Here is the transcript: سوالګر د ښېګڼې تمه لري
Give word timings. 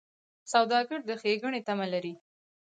سوالګر 0.51 0.99
د 1.05 1.11
ښېګڼې 1.21 1.61
تمه 1.67 1.85
لري 1.93 2.13